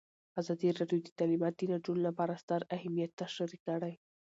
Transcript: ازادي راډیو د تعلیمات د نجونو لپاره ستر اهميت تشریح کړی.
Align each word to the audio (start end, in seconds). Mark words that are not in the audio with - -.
ازادي 0.39 0.69
راډیو 0.79 0.99
د 1.03 1.09
تعلیمات 1.19 1.53
د 1.57 1.61
نجونو 1.71 2.01
لپاره 2.07 2.39
ستر 2.43 2.61
اهميت 2.77 3.11
تشریح 3.21 3.61
کړی. 3.67 3.93